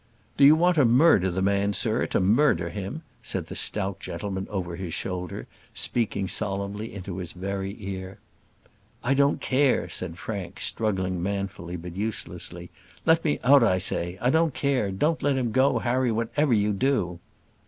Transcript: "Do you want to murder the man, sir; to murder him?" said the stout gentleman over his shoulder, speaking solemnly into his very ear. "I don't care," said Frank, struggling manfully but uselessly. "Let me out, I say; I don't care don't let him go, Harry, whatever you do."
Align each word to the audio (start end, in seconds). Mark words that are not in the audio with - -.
"Do 0.35 0.43
you 0.43 0.55
want 0.55 0.77
to 0.77 0.85
murder 0.85 1.29
the 1.29 1.43
man, 1.43 1.73
sir; 1.73 2.07
to 2.07 2.19
murder 2.19 2.69
him?" 2.71 3.03
said 3.21 3.45
the 3.45 3.55
stout 3.55 3.99
gentleman 3.99 4.47
over 4.49 4.75
his 4.75 4.95
shoulder, 4.95 5.45
speaking 5.75 6.27
solemnly 6.27 6.91
into 6.91 7.17
his 7.17 7.33
very 7.33 7.75
ear. 7.77 8.17
"I 9.03 9.13
don't 9.13 9.39
care," 9.39 9.87
said 9.89 10.17
Frank, 10.17 10.59
struggling 10.59 11.21
manfully 11.21 11.75
but 11.75 11.95
uselessly. 11.95 12.71
"Let 13.05 13.23
me 13.23 13.39
out, 13.43 13.61
I 13.63 13.77
say; 13.77 14.17
I 14.19 14.31
don't 14.31 14.55
care 14.55 14.89
don't 14.91 15.21
let 15.21 15.37
him 15.37 15.51
go, 15.51 15.77
Harry, 15.77 16.11
whatever 16.11 16.51
you 16.55 16.73
do." 16.73 17.19